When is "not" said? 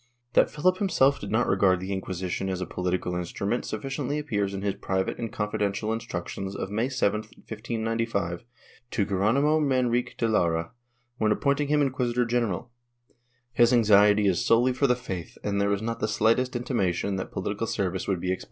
1.29-1.45, 15.83-15.99